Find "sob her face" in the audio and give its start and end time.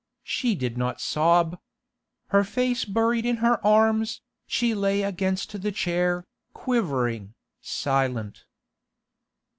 0.99-2.85